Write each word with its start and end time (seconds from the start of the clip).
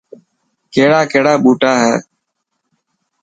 ڪهڙا 0.73 1.01
ڪهڙا 1.11 1.33
ٻوٽا 1.43 1.71
هي. 1.83 1.95